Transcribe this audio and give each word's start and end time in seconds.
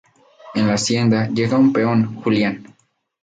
En 0.55 0.65
la 0.65 0.73
hacienda, 0.73 1.27
llega 1.27 1.59
un 1.59 1.71
peón, 1.71 2.15
Julián. 2.23 2.65